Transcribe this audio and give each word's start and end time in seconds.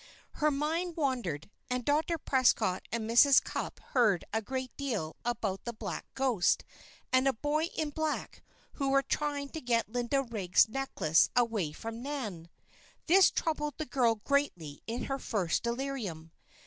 Her 0.31 0.49
mind 0.49 0.97
wandered, 0.97 1.51
and 1.69 1.85
Dr. 1.85 2.17
Prescott 2.17 2.87
and 2.91 3.07
Mrs. 3.07 3.39
Cupp 3.39 3.79
heard 3.91 4.25
a 4.33 4.41
great 4.41 4.75
deal 4.75 5.15
about 5.23 5.61
a 5.67 5.73
"black 5.73 6.07
ghost" 6.15 6.63
and 7.13 7.27
a 7.27 7.33
"boy 7.33 7.65
in 7.77 7.91
black" 7.91 8.41
who 8.81 8.89
were 8.89 9.03
trying 9.03 9.49
to 9.49 9.61
get 9.61 9.89
Linda 9.89 10.23
Riggs' 10.23 10.67
necklace 10.67 11.29
away 11.35 11.71
from 11.71 12.01
Nan. 12.01 12.49
This 13.05 13.29
troubled 13.29 13.75
the 13.77 13.85
girl 13.85 14.15
greatly 14.15 14.81
in 14.87 15.03
her 15.03 15.19
first 15.19 15.61
delirium. 15.61 16.31